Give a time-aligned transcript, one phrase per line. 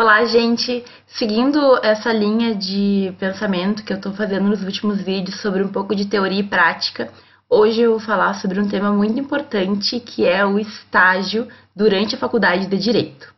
[0.00, 0.84] Olá, gente!
[1.08, 5.92] Seguindo essa linha de pensamento que eu estou fazendo nos últimos vídeos sobre um pouco
[5.92, 7.12] de teoria e prática,
[7.50, 12.18] hoje eu vou falar sobre um tema muito importante que é o estágio durante a
[12.18, 13.34] faculdade de Direito.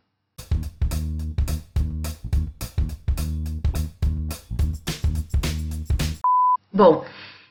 [6.71, 7.07] Bom,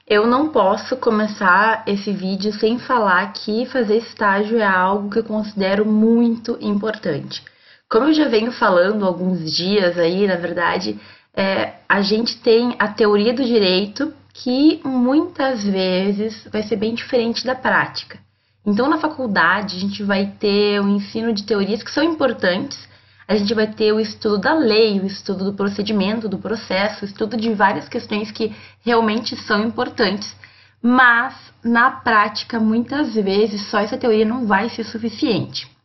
[0.07, 5.23] eu não posso começar esse vídeo sem falar que fazer estágio é algo que eu
[5.23, 7.43] considero muito importante.
[7.89, 10.99] Como eu já venho falando alguns dias aí, na verdade,
[11.35, 17.43] é, a gente tem a teoria do direito que muitas vezes vai ser bem diferente
[17.43, 18.19] da prática.
[18.63, 22.77] Então, na faculdade, a gente vai ter o ensino de teorias que são importantes,
[23.27, 27.07] a gente vai ter o estudo da lei, o estudo do procedimento, do processo, o
[27.07, 30.35] estudo de várias questões que realmente são importantes,
[30.79, 35.78] mas na prática, muitas vezes, só essa teoria não vai ser suficiente.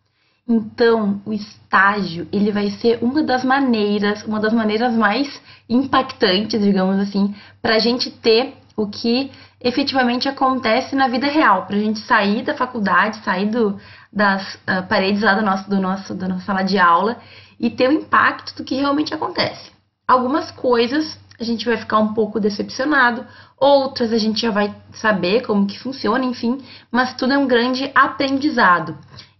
[0.46, 6.98] Então, o estágio, ele vai ser uma das maneiras, uma das maneiras mais impactantes, digamos
[7.00, 12.00] assim, para a gente ter o que efetivamente acontece na vida real, para a gente
[12.00, 13.78] sair da faculdade, sair do,
[14.12, 17.16] das uh, paredes lá do nosso, do nosso, da nossa sala de aula
[17.58, 19.72] e ter o impacto do que realmente acontece.
[20.06, 23.26] Algumas coisas a gente vai ficar um pouco decepcionado,
[23.58, 27.90] outras a gente já vai saber como que funciona, enfim, mas tudo é um grande
[27.94, 28.96] aprendizado.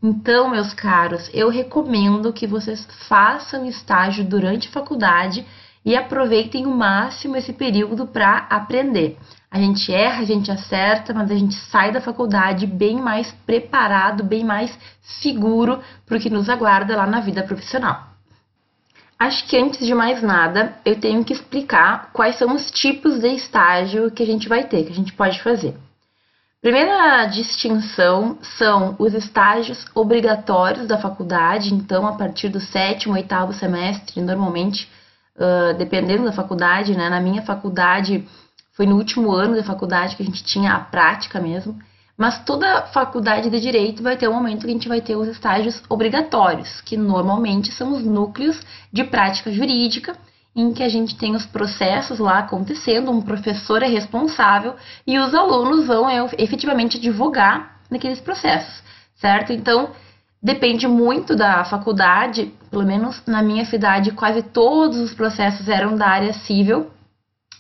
[0.06, 5.46] Então, meus caros, eu recomendo que vocês façam estágio durante a faculdade
[5.82, 9.16] e aproveitem o máximo esse período para aprender.
[9.50, 14.22] A gente erra, a gente acerta, mas a gente sai da faculdade bem mais preparado,
[14.22, 18.08] bem mais seguro para o que nos aguarda lá na vida profissional.
[19.18, 23.28] Acho que antes de mais nada, eu tenho que explicar quais são os tipos de
[23.28, 25.74] estágio que a gente vai ter, que a gente pode fazer.
[26.64, 34.22] Primeira distinção são os estágios obrigatórios da faculdade, então a partir do sétimo, oitavo semestre,
[34.22, 34.90] normalmente,
[35.36, 37.10] uh, dependendo da faculdade, né?
[37.10, 38.26] Na minha faculdade,
[38.72, 41.78] foi no último ano da faculdade que a gente tinha a prática mesmo,
[42.16, 45.28] mas toda faculdade de direito vai ter um momento que a gente vai ter os
[45.28, 48.58] estágios obrigatórios, que normalmente são os núcleos
[48.90, 50.16] de prática jurídica
[50.54, 54.74] em que a gente tem os processos lá acontecendo, um professor é responsável
[55.06, 58.82] e os alunos vão é, efetivamente advogar naqueles processos,
[59.16, 59.52] certo?
[59.52, 59.90] Então,
[60.40, 66.06] depende muito da faculdade, pelo menos na minha cidade, quase todos os processos eram da
[66.06, 66.90] área civil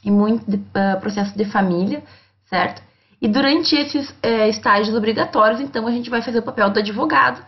[0.04, 2.02] e muito de, uh, processo de família,
[2.44, 2.82] certo?
[3.20, 7.42] E durante esses uh, estágios obrigatórios, então, a gente vai fazer o papel do advogado,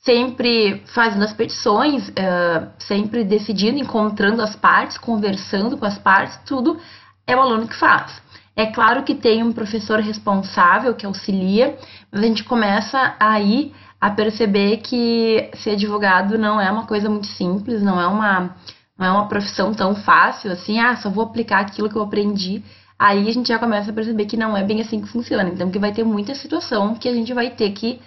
[0.00, 6.78] sempre fazendo as petições, uh, sempre decidindo, encontrando as partes, conversando com as partes, tudo
[7.26, 8.20] é o aluno que faz.
[8.56, 11.76] É claro que tem um professor responsável que auxilia,
[12.10, 17.26] mas a gente começa aí a perceber que ser advogado não é uma coisa muito
[17.26, 18.56] simples, não é uma,
[18.98, 22.62] não é uma profissão tão fácil assim, ah, só vou aplicar aquilo que eu aprendi.
[22.98, 25.48] Aí a gente já começa a perceber que não é bem assim que funciona.
[25.48, 28.00] Então que vai ter muita situação que a gente vai ter que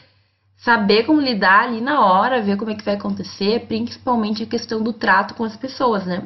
[0.64, 4.82] saber como lidar ali na hora, ver como é que vai acontecer, principalmente a questão
[4.82, 6.26] do trato com as pessoas, né?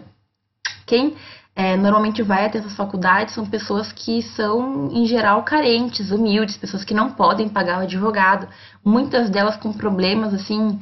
[0.85, 1.15] Quem
[1.55, 6.83] é, normalmente vai até essas faculdades são pessoas que são, em geral, carentes, humildes, pessoas
[6.83, 8.47] que não podem pagar o advogado,
[8.85, 10.79] muitas delas com problemas, assim,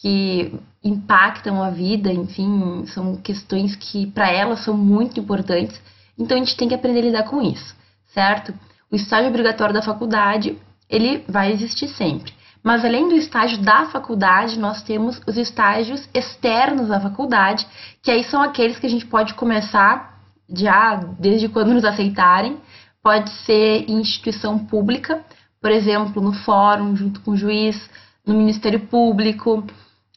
[0.00, 5.78] que impactam a vida, enfim, são questões que para elas são muito importantes,
[6.18, 7.76] então a gente tem que aprender a lidar com isso,
[8.14, 8.54] certo?
[8.90, 10.56] O estágio obrigatório da faculdade,
[10.88, 12.32] ele vai existir sempre.
[12.64, 17.66] Mas além do estágio da faculdade, nós temos os estágios externos da faculdade,
[18.02, 22.56] que aí são aqueles que a gente pode começar já desde quando nos aceitarem.
[23.02, 25.22] Pode ser em instituição pública,
[25.60, 27.78] por exemplo, no fórum, junto com o juiz,
[28.26, 29.62] no Ministério Público,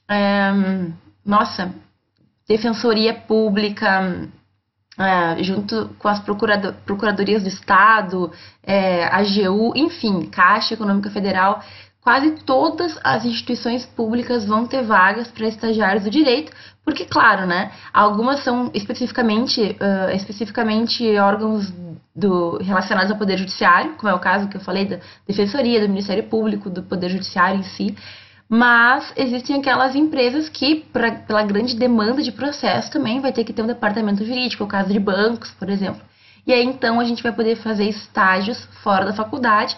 [0.09, 0.53] é,
[1.25, 1.75] nossa,
[2.47, 4.29] Defensoria Pública,
[4.97, 8.31] é, junto com as procurador, procuradorias do Estado,
[8.63, 11.61] é, AGU, enfim, Caixa Econômica Federal
[12.07, 17.69] quase todas as instituições públicas vão ter vagas para estagiários do direito, porque, claro, né,
[17.93, 21.69] algumas são especificamente, uh, especificamente órgãos
[22.15, 25.89] do, relacionados ao Poder Judiciário, como é o caso que eu falei da Defensoria, do
[25.89, 27.93] Ministério Público, do Poder Judiciário em si,
[28.47, 33.51] mas existem aquelas empresas que, pra, pela grande demanda de processo, também vai ter que
[33.51, 36.01] ter um departamento jurídico, o caso de bancos, por exemplo.
[36.47, 39.77] E aí, então, a gente vai poder fazer estágios fora da faculdade,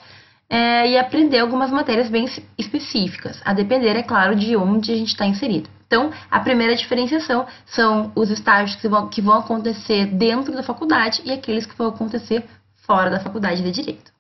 [0.50, 2.26] é, e aprender algumas matérias bem
[2.58, 5.70] específicas, a depender, é claro, de onde a gente está inserido.
[5.86, 11.22] Então, a primeira diferenciação são os estágios que vão, que vão acontecer dentro da faculdade
[11.26, 12.44] e aqueles que vão acontecer
[12.86, 14.12] fora da faculdade de Direito.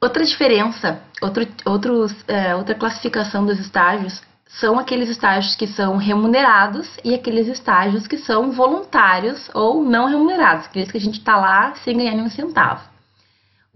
[0.00, 6.88] Outra diferença, outro, outros, é, outra classificação dos estágios são aqueles estágios que são remunerados
[7.02, 11.74] e aqueles estágios que são voluntários ou não remunerados, aqueles que a gente está lá
[11.82, 12.95] sem ganhar nenhum centavo.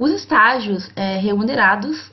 [0.00, 2.10] Os estágios é, remunerados,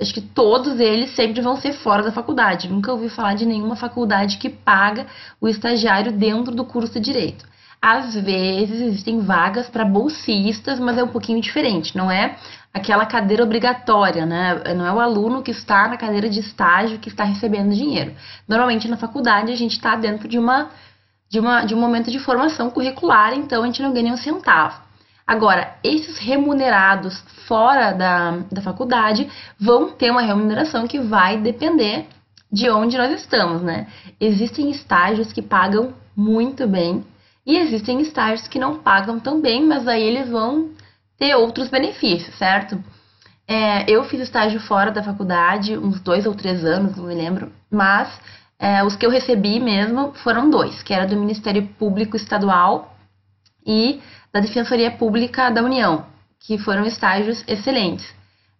[0.00, 2.68] acho que todos eles sempre vão ser fora da faculdade.
[2.68, 5.06] Nunca ouvi falar de nenhuma faculdade que paga
[5.40, 7.46] o estagiário dentro do curso de direito.
[7.80, 12.36] Às vezes existem vagas para bolsistas, mas é um pouquinho diferente, não é
[12.74, 14.74] aquela cadeira obrigatória, né?
[14.74, 18.12] Não é o aluno que está na cadeira de estágio que está recebendo dinheiro.
[18.48, 20.68] Normalmente na faculdade a gente está dentro de uma,
[21.28, 24.89] de uma de um momento de formação curricular, então a gente não ganha nenhum centavo.
[25.30, 29.30] Agora, esses remunerados fora da, da faculdade
[29.60, 32.08] vão ter uma remuneração que vai depender
[32.50, 33.86] de onde nós estamos, né?
[34.20, 37.04] Existem estágios que pagam muito bem
[37.46, 40.70] e existem estágios que não pagam tão bem, mas aí eles vão
[41.16, 42.82] ter outros benefícios, certo?
[43.46, 47.52] É, eu fiz estágio fora da faculdade, uns dois ou três anos, não me lembro,
[47.70, 48.20] mas
[48.58, 52.89] é, os que eu recebi mesmo foram dois, que era do Ministério Público Estadual
[53.70, 54.00] e
[54.32, 56.04] da Defensoria Pública da União,
[56.40, 58.06] que foram estágios excelentes,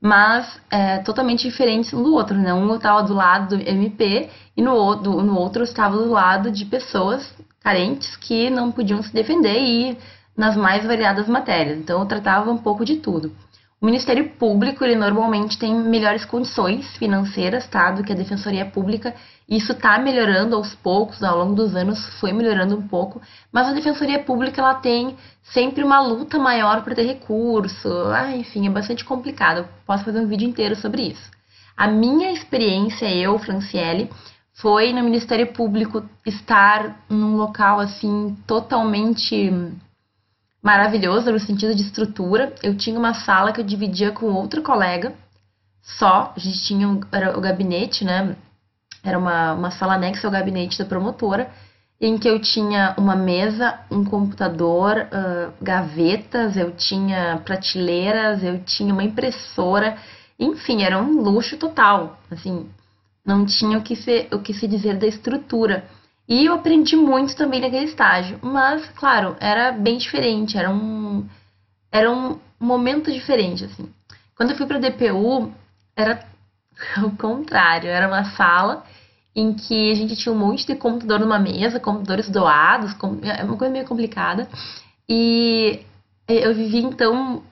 [0.01, 2.55] mas é, totalmente diferentes um do outro, né?
[2.55, 6.65] Um estava do lado do MP e no outro, no outro estava do lado de
[6.65, 9.99] pessoas carentes que não podiam se defender e
[10.37, 11.79] nas mais variadas matérias.
[11.79, 13.33] Então, eu tratava um pouco de tudo.
[13.81, 19.15] O Ministério Público, ele normalmente tem melhores condições financeiras, tá, do que a Defensoria Pública.
[19.49, 23.73] Isso está melhorando aos poucos, ao longo dos anos foi melhorando um pouco, mas a
[23.73, 27.89] Defensoria Pública ela tem sempre uma luta maior para ter recurso.
[28.13, 29.67] Ah, enfim, é bastante complicado.
[29.87, 31.31] Posso fazer um vídeo inteiro sobre isso.
[31.75, 34.11] A minha experiência, eu, Franciele,
[34.53, 39.51] foi no Ministério Público estar num local assim totalmente
[40.63, 42.55] maravilhoso no sentido de estrutura.
[42.63, 45.15] Eu tinha uma sala que eu dividia com outro colega
[45.83, 46.33] só.
[46.37, 48.37] A gente tinha um, era o gabinete, né?
[49.03, 51.51] Era uma, uma sala anexa ao gabinete da promotora,
[52.01, 58.93] em que eu tinha uma mesa, um computador, uh, gavetas, eu tinha prateleiras, eu tinha
[58.93, 59.97] uma impressora.
[60.39, 62.19] Enfim, era um luxo total.
[62.31, 62.69] Assim,
[63.25, 65.85] não tinha o que se, o que se dizer da estrutura.
[66.31, 71.27] E eu aprendi muito também naquele estágio, mas, claro, era bem diferente, era um,
[71.91, 73.93] era um momento diferente, assim.
[74.37, 75.53] Quando eu fui para DPU,
[75.97, 76.25] era
[77.05, 78.85] o contrário, era uma sala
[79.35, 83.57] em que a gente tinha um monte de computador numa mesa, computadores doados, é uma
[83.57, 84.49] coisa meio complicada.
[85.09, 85.81] E
[86.29, 87.43] eu vivi, então,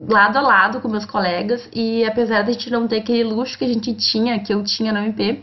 [0.00, 3.58] lado a lado com meus colegas, e apesar de a gente não ter aquele luxo
[3.58, 5.42] que a gente tinha, que eu tinha no MP,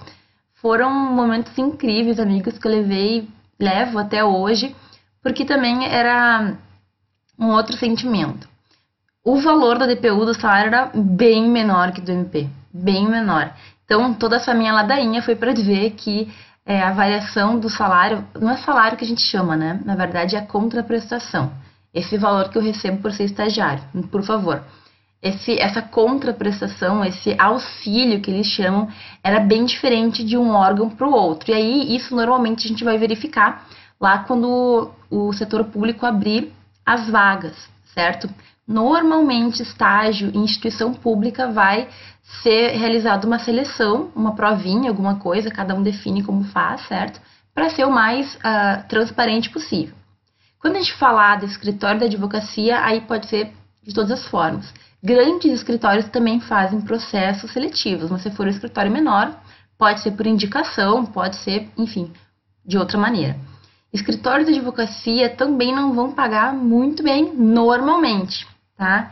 [0.62, 3.28] foram momentos incríveis, amigos, que eu levei,
[3.60, 4.75] levo até hoje,
[5.22, 6.56] porque também era
[7.38, 8.48] um outro sentimento.
[9.24, 13.54] O valor da DPU do salário era bem menor que do MP, bem menor.
[13.86, 16.31] Então, toda essa minha ladainha foi para dizer que
[16.66, 19.80] é, a variação do salário, não é salário que a gente chama, né?
[19.84, 21.52] Na verdade, é a contraprestação
[21.94, 24.64] esse valor que eu recebo por ser estagiário, por favor.
[25.21, 28.88] Esse, essa contraprestação, esse auxílio que eles chamam,
[29.23, 31.51] era bem diferente de um órgão para o outro.
[31.51, 33.68] E aí, isso normalmente a gente vai verificar
[34.00, 36.51] lá quando o setor público abrir
[36.83, 38.27] as vagas, certo?
[38.68, 41.88] Normalmente, estágio em instituição pública vai
[42.41, 47.21] ser realizada uma seleção, uma provinha, alguma coisa, cada um define como faz, certo?
[47.53, 49.94] Para ser o mais uh, transparente possível.
[50.59, 53.51] Quando a gente falar do escritório da advocacia, aí pode ser
[53.83, 54.71] de todas as formas.
[55.04, 59.36] Grandes escritórios também fazem processos seletivos, mas se for um escritório menor,
[59.78, 62.12] pode ser por indicação, pode ser, enfim,
[62.64, 63.36] de outra maneira.
[63.92, 69.12] Escritórios de advocacia também não vão pagar muito bem normalmente, tá?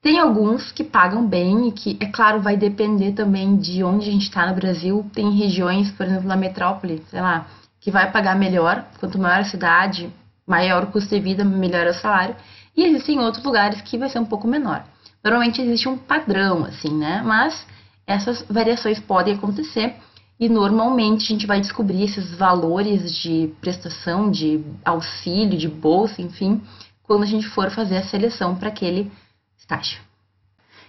[0.00, 4.12] Tem alguns que pagam bem e que, é claro, vai depender também de onde a
[4.12, 5.04] gente está no Brasil.
[5.12, 7.46] Tem regiões, por exemplo, na metrópole, sei lá,
[7.80, 8.84] que vai pagar melhor.
[9.00, 10.08] Quanto maior a cidade,
[10.46, 12.36] maior o custo de vida, melhor o salário.
[12.76, 14.84] E existem outros lugares que vai ser um pouco menor.
[15.22, 17.22] Normalmente existe um padrão, assim, né?
[17.24, 17.66] Mas
[18.06, 19.96] essas variações podem acontecer
[20.38, 26.62] e normalmente a gente vai descobrir esses valores de prestação, de auxílio, de bolsa, enfim,
[27.02, 29.10] quando a gente for fazer a seleção para aquele
[29.56, 29.98] estágio.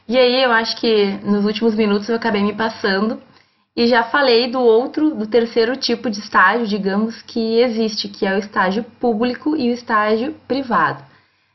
[0.08, 3.22] E aí eu acho que nos últimos minutos eu acabei me passando
[3.76, 8.36] e já falei do outro, do terceiro tipo de estágio, digamos, que existe, que é
[8.36, 11.04] o estágio público e o estágio privado.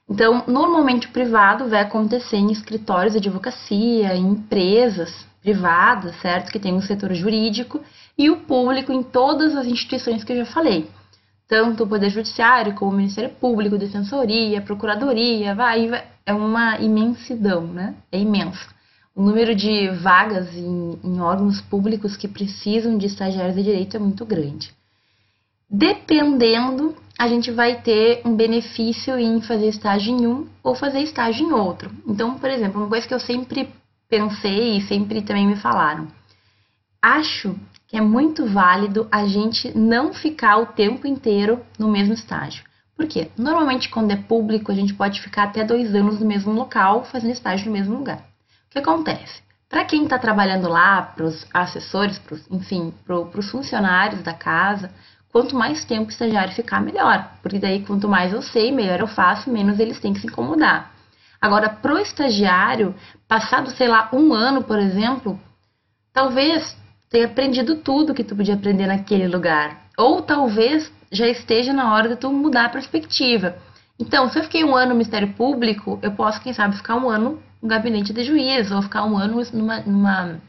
[0.08, 6.50] Então, normalmente o privado vai acontecer em escritórios de advocacia, em empresas privadas, certo?
[6.52, 7.80] Que tem um setor jurídico,
[8.16, 10.88] e o público em todas as instituições que eu já falei.
[11.48, 17.66] Tanto o Poder Judiciário, como o Ministério Público, Defensoria, Procuradoria, vai, vai é uma imensidão,
[17.66, 17.94] né?
[18.10, 18.72] É imenso.
[19.14, 24.00] o número de vagas em, em órgãos públicos que precisam de estagiários de direito é
[24.00, 24.72] muito grande.
[25.68, 31.46] Dependendo, a gente vai ter um benefício em fazer estágio em um ou fazer estágio
[31.46, 31.88] em outro.
[32.04, 33.72] Então, por exemplo, uma coisa que eu sempre
[34.08, 36.08] pensei e sempre também me falaram.
[37.00, 37.54] Acho
[37.86, 42.64] que é muito válido a gente não ficar o tempo inteiro no mesmo estágio.
[42.96, 43.30] Por quê?
[43.38, 47.34] Normalmente, quando é público, a gente pode ficar até dois anos no mesmo local, fazendo
[47.34, 48.18] estágio no mesmo lugar.
[48.66, 49.42] O que acontece?
[49.68, 54.90] Para quem está trabalhando lá, para os assessores, pros, enfim, para os funcionários da casa,
[55.32, 57.28] quanto mais tempo o estagiário ficar, melhor.
[57.42, 60.92] Porque daí, quanto mais eu sei, melhor eu faço, menos eles têm que se incomodar.
[61.40, 62.94] Agora, pro estagiário,
[63.26, 65.40] passado, sei lá, um ano, por exemplo,
[66.12, 66.76] talvez
[67.10, 69.82] tenha aprendido tudo que tu podia aprender naquele lugar.
[69.98, 73.56] Ou talvez já esteja na hora de tu mudar a perspectiva.
[73.98, 77.08] Então, se eu fiquei um ano no Ministério Público, eu posso, quem sabe, ficar um
[77.08, 80.40] ano no gabinete de juiz, ou ficar um ano numa, numa,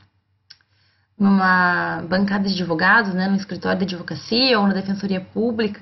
[1.17, 5.82] numa bancada de advogados, né, no escritório de advocacia ou na defensoria pública.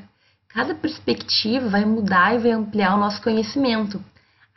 [0.50, 4.04] Cada perspectiva vai mudar e vai ampliar o nosso conhecimento.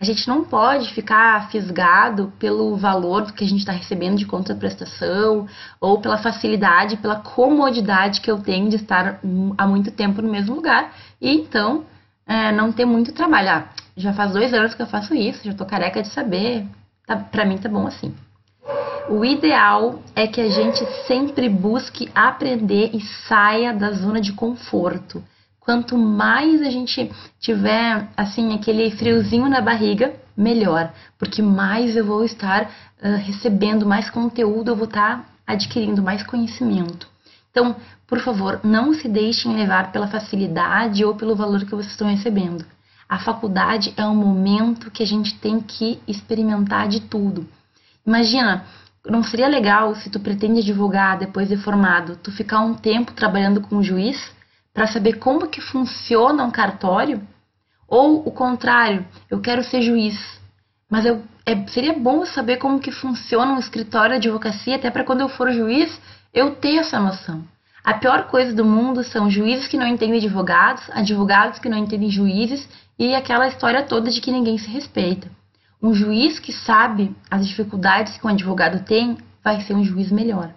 [0.00, 5.46] A gente não pode ficar fisgado pelo valor que a gente está recebendo de contraprestação
[5.80, 9.20] ou pela facilidade, pela comodidade que eu tenho de estar
[9.56, 11.84] há muito tempo no mesmo lugar e então
[12.26, 13.48] é, não ter muito trabalho.
[13.50, 16.66] Ah, já faz dois anos que eu faço isso, já estou careca de saber,
[17.06, 18.12] tá, para mim tá bom assim.
[19.08, 25.22] O ideal é que a gente sempre busque aprender e saia da zona de conforto.
[25.60, 32.24] Quanto mais a gente tiver assim aquele friozinho na barriga, melhor, porque mais eu vou
[32.24, 37.06] estar uh, recebendo mais conteúdo, eu vou estar adquirindo mais conhecimento.
[37.50, 42.08] Então, por favor, não se deixem levar pela facilidade ou pelo valor que vocês estão
[42.08, 42.64] recebendo.
[43.06, 47.46] A faculdade é um momento que a gente tem que experimentar de tudo.
[48.06, 48.64] Imagina,
[49.06, 53.60] não seria legal se tu pretende advogar depois de formado, tu ficar um tempo trabalhando
[53.60, 54.32] com o juiz
[54.72, 57.22] para saber como que funciona um cartório?
[57.86, 60.18] Ou o contrário, eu quero ser juiz,
[60.90, 65.04] mas eu, é, seria bom saber como que funciona um escritório de advocacia, até para
[65.04, 66.00] quando eu for juiz,
[66.32, 67.44] eu ter essa noção.
[67.84, 72.10] A pior coisa do mundo são juízes que não entendem advogados, advogados que não entendem
[72.10, 72.66] juízes
[72.98, 75.28] e aquela história toda de que ninguém se respeita.
[75.84, 80.50] Um juiz que sabe as dificuldades que um advogado tem vai ser um juiz melhor.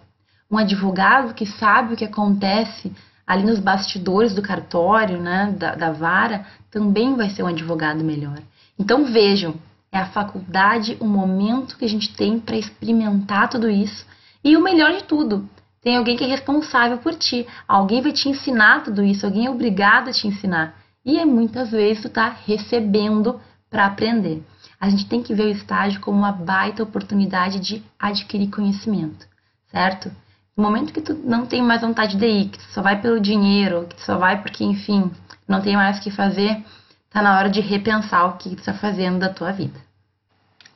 [0.49, 2.93] Um advogado que sabe o que acontece
[3.27, 8.39] ali nos bastidores do cartório, né, da, da vara, também vai ser um advogado melhor.
[8.79, 9.55] Então vejam,
[9.91, 14.05] é a faculdade o momento que a gente tem para experimentar tudo isso.
[14.41, 15.49] E o melhor de tudo,
[15.81, 17.45] tem alguém que é responsável por ti.
[17.67, 20.73] Alguém vai te ensinar tudo isso, alguém é obrigado a te ensinar.
[21.03, 24.41] E é muitas vezes tu tá recebendo para aprender.
[24.79, 29.27] A gente tem que ver o estágio como uma baita oportunidade de adquirir conhecimento,
[29.71, 30.11] certo?
[30.55, 33.19] No momento que tu não tem mais vontade de ir, que tu só vai pelo
[33.19, 35.11] dinheiro, que tu só vai porque, enfim,
[35.47, 36.63] não tem mais o que fazer,
[37.09, 39.79] tá na hora de repensar o que tu tá fazendo da tua vida.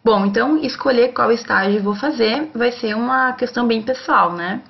[0.04, 4.62] Bom, então escolher qual estágio vou fazer vai ser uma questão bem pessoal, né?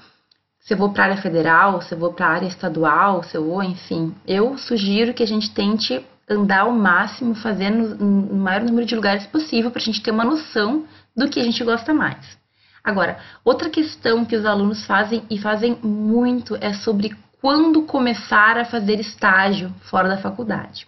[0.62, 3.36] se eu vou para a área federal, se eu vou para a área estadual, se
[3.36, 4.16] eu vou, enfim.
[4.28, 9.26] Eu sugiro que a gente tente andar ao máximo, fazendo o maior número de lugares
[9.28, 10.86] possível para a gente ter uma noção
[11.16, 12.40] do que a gente gosta mais.
[12.84, 18.66] Agora, outra questão que os alunos fazem e fazem muito é sobre quando começar a
[18.66, 20.88] fazer estágio fora da faculdade.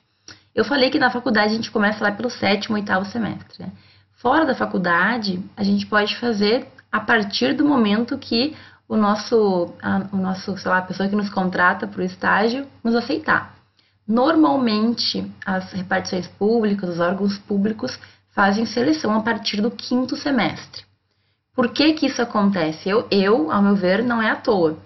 [0.55, 3.63] Eu falei que na faculdade a gente começa lá pelo sétimo, oitavo semestre.
[3.63, 3.71] Né?
[4.15, 8.55] Fora da faculdade, a gente pode fazer a partir do momento que
[8.87, 12.67] o nosso, a, o nosso, sei lá, a pessoa que nos contrata para o estágio
[12.83, 13.55] nos aceitar.
[14.07, 17.97] Normalmente, as repartições públicas, os órgãos públicos
[18.33, 20.83] fazem seleção a partir do quinto semestre.
[21.55, 22.89] Por que que isso acontece?
[22.89, 24.77] Eu, eu, ao meu ver, não é à toa.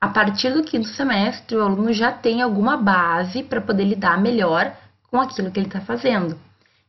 [0.00, 4.74] A partir do quinto semestre, o aluno já tem alguma base para poder lidar melhor
[5.10, 6.38] com aquilo que ele está fazendo.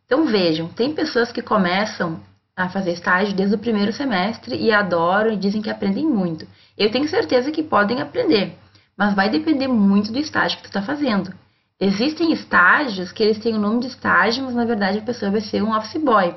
[0.06, 2.20] Então vejam, tem pessoas que começam
[2.56, 6.48] a fazer estágio desde o primeiro semestre e adoram e dizem que aprendem muito.
[6.78, 8.56] Eu tenho certeza que podem aprender,
[8.96, 11.34] mas vai depender muito do estágio que tu está fazendo.
[11.80, 15.42] Existem estágios que eles têm o nome de estágio, mas na verdade a pessoa vai
[15.42, 16.36] ser um office boy.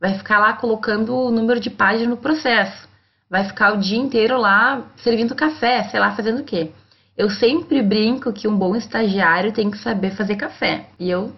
[0.00, 2.88] Vai ficar lá colocando o número de página no processo.
[3.30, 6.72] Vai ficar o dia inteiro lá servindo café, sei lá, fazendo o quê.
[7.16, 10.88] Eu sempre brinco que um bom estagiário tem que saber fazer café.
[10.98, 11.32] E eu,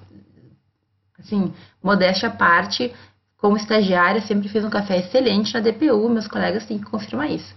[1.19, 2.93] assim, modéstia à parte,
[3.37, 7.55] como estagiária, sempre fiz um café excelente na DPU, meus colegas têm que confirmar isso.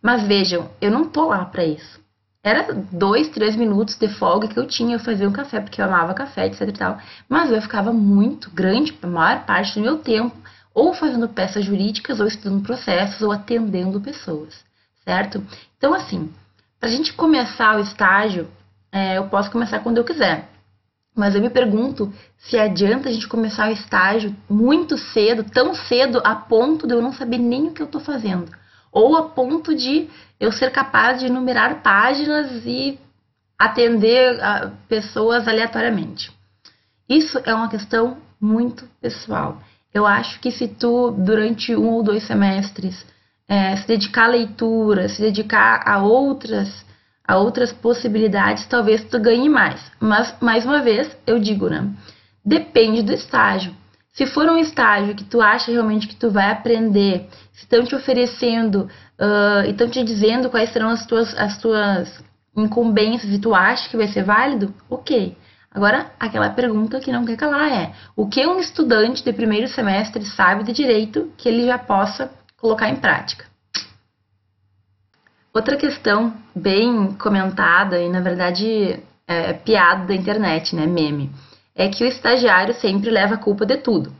[0.00, 2.03] Mas vejam, eu não tô lá para isso.
[2.44, 5.86] Era dois, três minutos de folga que eu tinha, eu fazia um café, porque eu
[5.86, 6.98] amava café, etc e tal.
[7.26, 10.36] Mas eu ficava muito grande, a maior parte do meu tempo,
[10.74, 14.62] ou fazendo peças jurídicas, ou estudando processos, ou atendendo pessoas,
[15.06, 15.42] certo?
[15.78, 16.30] Então, assim,
[16.78, 18.46] para a gente começar o estágio,
[18.92, 20.46] é, eu posso começar quando eu quiser.
[21.16, 26.20] Mas eu me pergunto se adianta a gente começar o estágio muito cedo, tão cedo,
[26.22, 28.52] a ponto de eu não saber nem o que eu estou fazendo.
[28.94, 30.08] Ou a ponto de
[30.38, 32.98] eu ser capaz de enumerar páginas e
[33.58, 34.38] atender
[34.88, 36.32] pessoas aleatoriamente.
[37.08, 39.60] Isso é uma questão muito pessoal.
[39.92, 43.04] Eu acho que se tu, durante um ou dois semestres,
[43.48, 46.84] é, se dedicar à leitura, se dedicar a outras
[47.26, 49.80] a outras possibilidades, talvez tu ganhe mais.
[49.98, 51.88] Mas, mais uma vez, eu digo, né?
[52.44, 53.74] Depende do estágio.
[54.12, 58.88] Se for um estágio que tu acha realmente que tu vai aprender, estão te oferecendo
[59.18, 62.22] uh, e estão te dizendo quais serão as tuas, as tuas
[62.56, 65.36] incumbências e tu acha que vai ser válido, ok.
[65.70, 70.24] Agora, aquela pergunta que não quer calar é: o que um estudante de primeiro semestre
[70.24, 73.46] sabe de direito que ele já possa colocar em prática?
[75.52, 81.30] Outra questão bem comentada e na verdade é, é piada da internet, né, meme,
[81.74, 84.12] é que o estagiário sempre leva a culpa de tudo.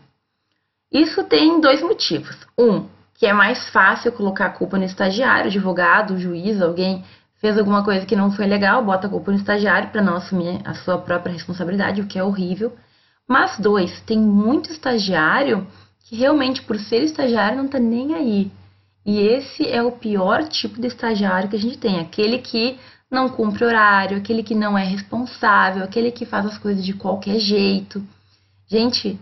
[0.93, 2.37] Isso tem dois motivos.
[2.59, 7.05] Um, que é mais fácil colocar a culpa no estagiário, advogado, juiz, alguém
[7.41, 10.61] fez alguma coisa que não foi legal, bota a culpa no estagiário para não assumir
[10.65, 12.73] a sua própria responsabilidade, o que é horrível.
[13.29, 15.67] Mas dois, tem muito estagiário
[16.01, 18.53] que realmente por ser estagiário não tá nem aí.
[19.07, 22.79] E esse é o pior tipo de estagiário que a gente tem, aquele que
[23.11, 27.39] não cumpre horário, aquele que não é responsável, aquele que faz as coisas de qualquer
[27.39, 28.03] jeito.
[28.67, 29.19] Gente,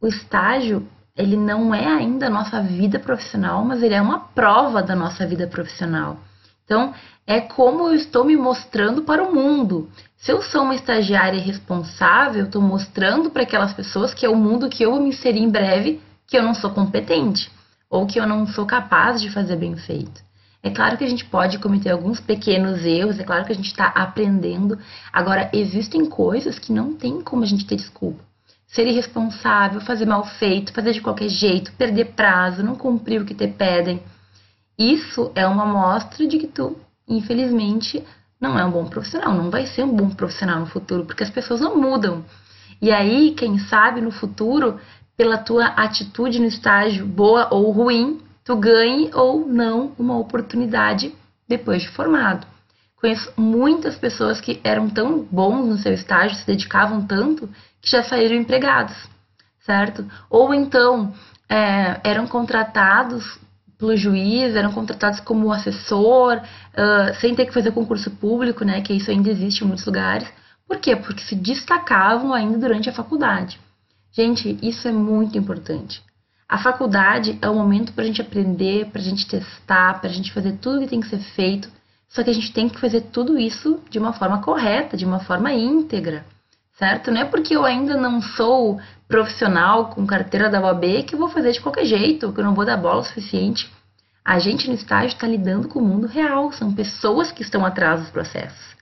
[0.00, 4.80] o estágio, ele não é ainda a nossa vida profissional, mas ele é uma prova
[4.80, 6.18] da nossa vida profissional.
[6.64, 6.94] Então,
[7.26, 9.90] é como eu estou me mostrando para o mundo.
[10.16, 14.68] Se eu sou uma estagiária responsável, estou mostrando para aquelas pessoas que é o mundo
[14.68, 17.50] que eu vou me inserir em breve, que eu não sou competente
[17.90, 20.22] ou que eu não sou capaz de fazer bem feito.
[20.62, 23.68] É claro que a gente pode cometer alguns pequenos erros, é claro que a gente
[23.68, 24.78] está aprendendo.
[25.12, 28.27] Agora, existem coisas que não tem como a gente ter desculpa.
[28.68, 33.34] Ser irresponsável, fazer mal feito, fazer de qualquer jeito, perder prazo, não cumprir o que
[33.34, 34.00] te pedem.
[34.78, 36.76] Isso é uma amostra de que tu,
[37.08, 38.04] infelizmente,
[38.40, 41.30] não é um bom profissional, não vai ser um bom profissional no futuro, porque as
[41.30, 42.24] pessoas não mudam.
[42.80, 44.78] E aí, quem sabe no futuro,
[45.16, 51.12] pela tua atitude no estágio, boa ou ruim, tu ganhe ou não uma oportunidade
[51.48, 52.46] depois de formado.
[53.00, 57.48] Conheço muitas pessoas que eram tão bons no seu estágio, se dedicavam tanto,
[57.80, 58.96] que já saíram empregados,
[59.60, 60.04] certo?
[60.28, 61.14] Ou então
[61.48, 63.38] é, eram contratados
[63.78, 68.80] pelo juiz, eram contratados como assessor, uh, sem ter que fazer concurso público, né?
[68.80, 70.28] Que isso ainda existe em muitos lugares.
[70.66, 70.96] Por quê?
[70.96, 73.60] Porque se destacavam ainda durante a faculdade.
[74.12, 76.02] Gente, isso é muito importante.
[76.48, 80.12] A faculdade é o momento para a gente aprender, para a gente testar, para a
[80.12, 81.70] gente fazer tudo que tem que ser feito.
[82.08, 85.20] Só que a gente tem que fazer tudo isso de uma forma correta, de uma
[85.20, 86.24] forma íntegra,
[86.78, 87.10] certo?
[87.10, 91.28] Não é porque eu ainda não sou profissional com carteira da OAB que eu vou
[91.28, 93.70] fazer de qualquer jeito, que eu não vou dar bola o suficiente.
[94.24, 98.00] A gente no estágio está lidando com o mundo real, são pessoas que estão atrás
[98.00, 98.76] dos processos,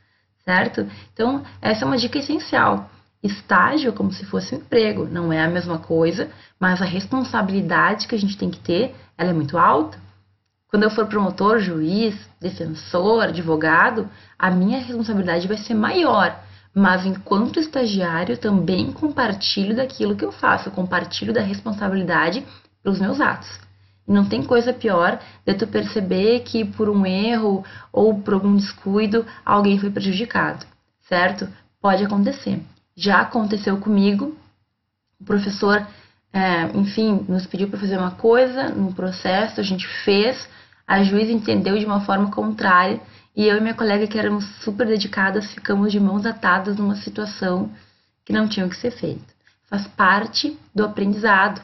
[0.45, 0.87] certo?
[1.13, 2.91] Então, essa é uma dica essencial.
[3.23, 8.07] Estágio é como se fosse um emprego, não é a mesma coisa, mas a responsabilidade
[8.07, 9.99] que a gente tem que ter, ela é muito alta.
[10.69, 16.39] Quando eu for promotor, juiz, defensor, advogado, a minha responsabilidade vai ser maior.
[16.75, 22.45] Mas enquanto estagiário, também compartilho daquilo que eu faço, compartilho da responsabilidade
[22.83, 23.49] pelos meus atos.
[24.07, 29.25] Não tem coisa pior de tu perceber que por um erro ou por algum descuido
[29.45, 30.65] alguém foi prejudicado,
[31.09, 31.49] certo?
[31.81, 32.63] Pode acontecer
[32.97, 34.37] já aconteceu comigo.
[35.21, 35.87] O professor,
[36.37, 40.47] é, enfim, nos pediu para fazer uma coisa no processo, a gente fez,
[40.87, 43.01] a juíza entendeu de uma forma contrária
[43.35, 47.71] e eu e minha colega, que éramos super dedicadas, ficamos de mãos atadas numa situação
[48.23, 49.25] que não tinha que ser feito.
[49.71, 51.63] Faz parte do aprendizado,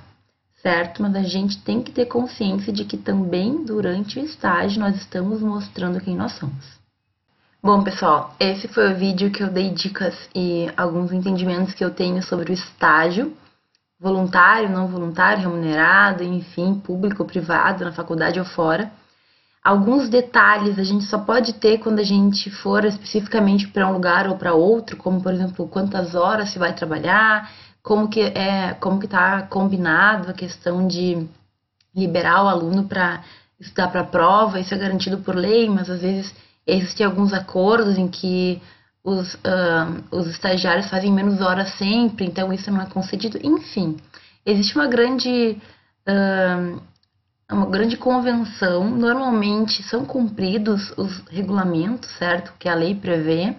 [0.63, 1.03] certo?
[1.03, 5.43] Mas a gente tem que ter consciência de que também durante o estágio nós estamos
[5.43, 6.81] mostrando quem nós somos.
[7.63, 11.91] Bom, pessoal, esse foi o vídeo que eu dei dicas e alguns entendimentos que eu
[11.91, 13.37] tenho sobre o estágio
[14.03, 18.91] voluntário, não voluntário, remunerado, enfim, público, privado, na faculdade ou fora.
[19.63, 24.27] Alguns detalhes a gente só pode ter quando a gente for especificamente para um lugar
[24.27, 27.49] ou para outro, como por exemplo, quantas horas se vai trabalhar,
[27.81, 31.29] como que é, como que está combinado a questão de
[31.95, 33.23] liberar o aluno para
[33.61, 36.35] estudar para a prova, isso é garantido por lei, mas às vezes
[36.67, 38.63] Existem alguns acordos em que
[39.05, 43.39] os, uh, os estagiários fazem menos horas sempre, então isso não é concedido.
[43.43, 43.97] Enfim,
[44.47, 45.61] existe uma grande
[46.09, 46.81] uh,
[47.51, 48.89] uma grande convenção.
[48.91, 52.53] Normalmente são cumpridos os regulamentos, certo?
[52.59, 53.57] Que a lei prevê.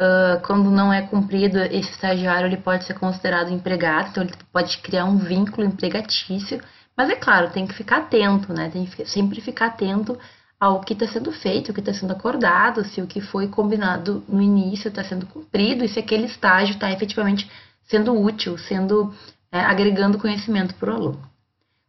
[0.00, 4.78] Uh, quando não é cumprido, esse estagiário ele pode ser considerado empregado, então ele pode
[4.78, 6.60] criar um vínculo empregatício.
[6.96, 8.70] Mas é claro, tem que ficar atento, né?
[8.70, 10.16] Tem que sempre ficar atento
[10.60, 14.24] ao que está sendo feito, o que está sendo acordado, se o que foi combinado
[14.28, 17.48] no início está sendo cumprido e se aquele estágio está efetivamente
[17.86, 19.14] sendo útil, sendo
[19.52, 21.22] é, agregando conhecimento para o aluno.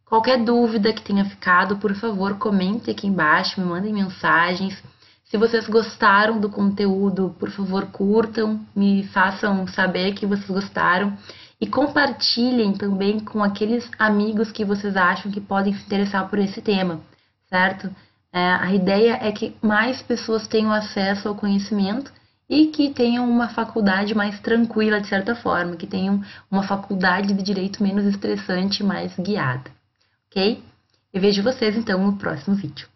[0.04, 4.82] Qualquer dúvida que tenha ficado, por favor, comente aqui embaixo, me mandem mensagens.
[5.24, 11.16] Se vocês gostaram do conteúdo, por favor, curtam, me façam saber que vocês gostaram
[11.60, 16.60] e compartilhem também com aqueles amigos que vocês acham que podem se interessar por esse
[16.60, 17.00] tema,
[17.48, 17.88] certo?
[18.32, 22.12] É, a ideia é que mais pessoas tenham acesso ao conhecimento
[22.48, 27.42] e que tenham uma faculdade mais tranquila, de certa forma, que tenham uma faculdade de
[27.42, 29.70] direito menos estressante, mais guiada,
[30.28, 30.62] ok?
[31.12, 32.88] Eu vejo vocês então no próximo vídeo.